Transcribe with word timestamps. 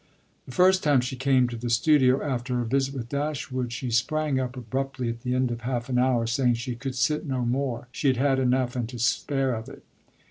The 0.47 0.51
first 0.51 0.81
time 0.81 0.99
she 1.01 1.15
came 1.15 1.47
to 1.47 1.55
the 1.55 1.69
studio 1.69 2.23
after 2.23 2.55
her 2.55 2.63
visit 2.63 2.95
with 2.95 3.09
Dashwood 3.09 3.71
she 3.71 3.91
sprang 3.91 4.39
up 4.39 4.57
abruptly 4.57 5.09
at 5.09 5.21
the 5.21 5.35
end 5.35 5.51
of 5.51 5.61
half 5.61 5.89
an 5.89 5.99
hour, 5.99 6.25
saying 6.25 6.55
she 6.55 6.73
could 6.73 6.95
sit 6.95 7.23
no 7.27 7.45
more 7.45 7.87
she 7.91 8.07
had 8.07 8.17
had 8.17 8.39
enough 8.39 8.75
and 8.75 8.89
to 8.89 8.97
spare 8.97 9.53
of 9.53 9.69
it. 9.69 9.83